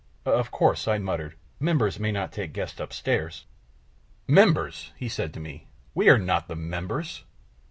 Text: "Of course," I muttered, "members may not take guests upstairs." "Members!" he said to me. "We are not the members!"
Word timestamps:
"Of 0.25 0.49
course," 0.49 0.87
I 0.87 0.97
muttered, 0.97 1.35
"members 1.59 1.99
may 1.99 2.11
not 2.11 2.31
take 2.31 2.53
guests 2.53 2.79
upstairs." 2.79 3.45
"Members!" 4.27 4.91
he 4.95 5.07
said 5.07 5.31
to 5.35 5.39
me. 5.39 5.67
"We 5.93 6.09
are 6.09 6.17
not 6.17 6.47
the 6.47 6.55
members!" 6.55 7.23